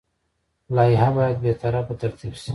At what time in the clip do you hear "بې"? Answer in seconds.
1.43-1.51